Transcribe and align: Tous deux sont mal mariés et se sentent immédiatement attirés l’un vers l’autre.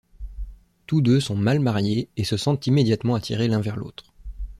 Tous 0.87 0.99
deux 1.01 1.19
sont 1.19 1.35
mal 1.35 1.59
mariés 1.59 2.09
et 2.17 2.23
se 2.23 2.35
sentent 2.35 2.65
immédiatement 2.65 3.13
attirés 3.13 3.47
l’un 3.47 3.61
vers 3.61 3.75
l’autre. 3.77 4.15